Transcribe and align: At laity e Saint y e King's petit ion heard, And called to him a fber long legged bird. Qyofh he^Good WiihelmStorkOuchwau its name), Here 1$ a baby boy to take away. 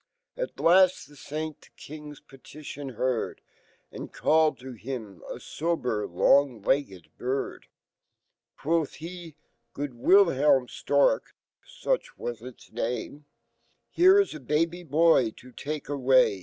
At 0.35 0.59
laity 0.59 1.13
e 1.13 1.15
Saint 1.15 1.57
y 1.63 1.67
e 1.67 1.69
King's 1.77 2.21
petit 2.21 2.75
ion 2.75 2.89
heard, 2.95 3.39
And 3.91 4.11
called 4.11 4.57
to 4.61 4.71
him 4.73 5.21
a 5.29 5.35
fber 5.35 6.11
long 6.11 6.63
legged 6.63 7.09
bird. 7.19 7.67
Qyofh 8.61 8.97
he^Good 9.75 9.89
WiihelmStorkOuchwau 10.01 12.41
its 12.47 12.71
name), 12.71 13.25
Here 13.91 14.15
1$ 14.19 14.33
a 14.33 14.39
baby 14.39 14.81
boy 14.81 15.29
to 15.37 15.51
take 15.51 15.87
away. 15.87 16.39